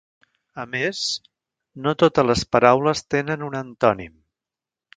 A 0.61 0.63
més, 0.71 1.01
no 1.87 1.93
totes 2.05 2.27
les 2.31 2.43
paraules 2.57 3.07
tenen 3.17 3.47
un 3.51 3.61
antònim. 3.61 4.21